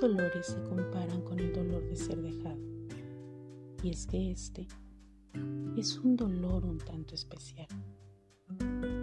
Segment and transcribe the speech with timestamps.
[0.00, 2.58] Dolores se comparan con el dolor de ser dejado.
[3.82, 4.66] Y es que este
[5.76, 7.68] es un dolor un tanto especial.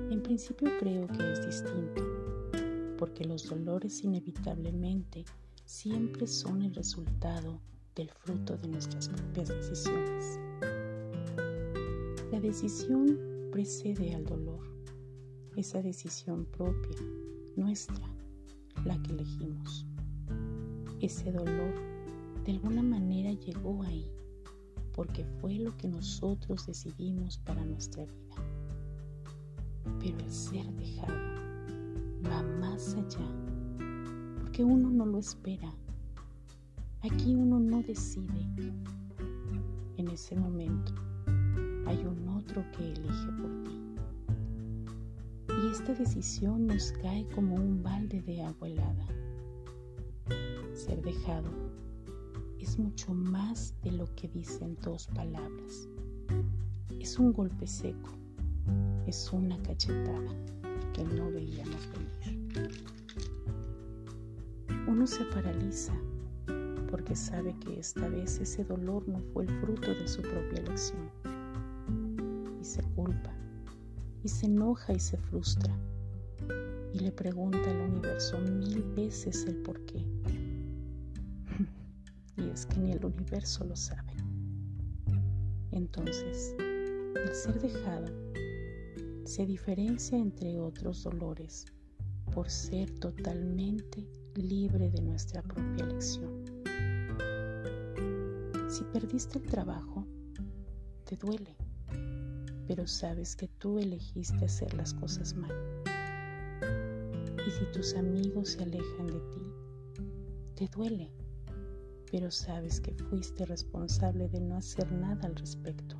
[0.10, 2.04] En principio creo que es distinto,
[2.98, 5.24] porque los dolores inevitablemente
[5.66, 7.62] siempre son el resultado
[7.96, 10.40] del fruto de nuestras propias decisiones.
[12.32, 13.20] La decisión
[13.52, 14.62] precede al dolor,
[15.56, 16.98] esa decisión propia,
[17.56, 18.02] nuestra,
[18.84, 19.87] la que elegimos.
[21.00, 21.74] Ese dolor
[22.44, 24.10] de alguna manera llegó ahí
[24.98, 28.36] porque fue lo que nosotros decidimos para nuestra vida.
[30.00, 31.14] Pero el ser dejado
[32.26, 33.28] va más allá,
[34.42, 35.72] porque uno no lo espera.
[37.04, 38.74] Aquí uno no decide.
[39.98, 40.94] En ese momento
[41.86, 43.80] hay un otro que elige por ti.
[45.48, 49.06] Y esta decisión nos cae como un balde de agua helada.
[50.88, 51.50] Ser dejado
[52.62, 55.90] es mucho más de lo que dicen dos palabras.
[57.02, 58.10] Es un golpe seco,
[59.06, 60.32] es una cachetada
[60.94, 62.72] que no veíamos venir.
[64.88, 65.92] Uno se paraliza
[66.90, 71.12] porque sabe que esta vez ese dolor no fue el fruto de su propia elección.
[72.62, 73.36] Y se culpa,
[74.24, 75.78] y se enoja y se frustra,
[76.94, 80.06] y le pregunta al universo mil veces el por qué
[82.66, 84.14] que ni el universo lo sabe.
[85.72, 88.08] Entonces, el ser dejado
[89.26, 91.66] se diferencia entre otros dolores
[92.34, 96.46] por ser totalmente libre de nuestra propia elección.
[98.70, 100.06] Si perdiste el trabajo,
[101.04, 101.56] te duele,
[102.68, 105.52] pero sabes que tú elegiste hacer las cosas mal.
[107.46, 109.54] Y si tus amigos se alejan de ti,
[110.56, 111.12] te duele,
[112.12, 115.98] pero sabes que fuiste responsable de no hacer nada al respecto.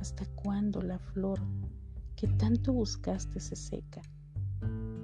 [0.00, 1.40] ¿Hasta cuándo la flor
[2.16, 4.02] que tanto buscaste se seca?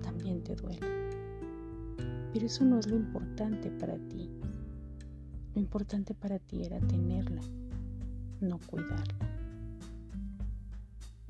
[0.03, 0.87] También te duele.
[2.33, 4.31] Pero eso no es lo importante para ti.
[5.55, 7.43] Lo importante para ti era tenerla,
[8.41, 9.31] no cuidarla.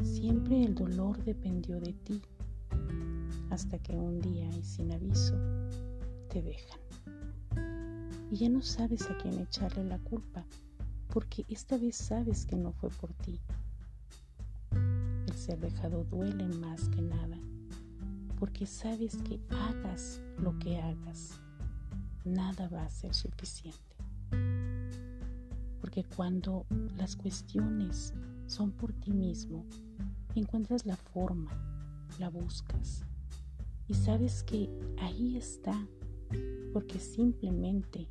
[0.03, 2.21] Siempre el dolor dependió de ti
[3.51, 5.35] hasta que un día y sin aviso
[6.29, 6.81] te dejan.
[8.31, 10.45] Y ya no sabes a quién echarle la culpa,
[11.09, 13.41] porque esta vez sabes que no fue por ti.
[15.27, 17.39] El ser dejado duele más que nada,
[18.39, 21.41] porque sabes que hagas lo que hagas,
[22.25, 23.97] nada va a ser suficiente.
[25.81, 26.67] Porque cuando
[26.97, 28.15] las cuestiones
[28.47, 29.67] son por ti mismo,
[30.37, 31.51] encuentras la forma,
[32.21, 33.05] la buscas
[33.91, 35.85] y sabes que ahí está
[36.73, 38.07] porque simplemente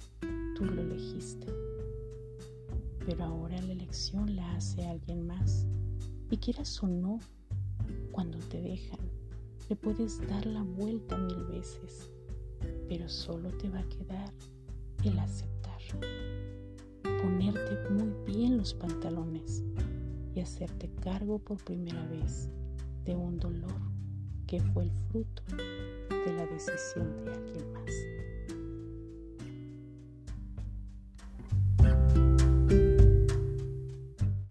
[0.57, 1.47] tú lo elegiste.
[3.05, 5.65] Pero ahora la elección la hace alguien más.
[6.29, 7.19] Y quieras o no,
[8.11, 8.99] cuando te dejan,
[9.69, 12.11] le puedes dar la vuelta mil veces,
[12.89, 14.33] pero solo te va a quedar
[15.05, 15.79] el aceptar.
[17.03, 19.63] Ponerte muy bien los pantalones
[20.35, 22.49] y hacerte cargo por primera vez
[23.05, 23.98] de un dolor
[24.49, 25.43] que fue el fruto
[26.25, 27.98] de la decisión de alguien más.